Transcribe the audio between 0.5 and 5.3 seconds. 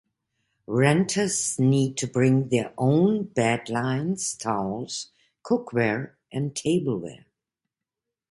Renters need to bring their own bed linens, towels,